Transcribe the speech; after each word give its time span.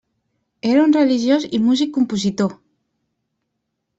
Era 0.69 0.85
un 0.85 0.95
religiós 0.95 1.43
i 1.57 1.59
músic 1.67 1.93
compositor. 1.97 2.57